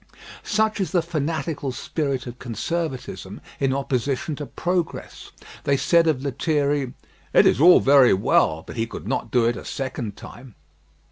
[0.41, 5.29] Such is the fanatical spirit of conservatism in opposition to progress.
[5.63, 6.95] They said of Lethierry,
[7.33, 10.55] "It is all very well; but he could not do it a second time."